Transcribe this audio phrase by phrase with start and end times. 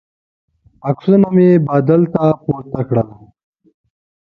[0.89, 3.09] عکسونه مې بادل ته پورته کړل.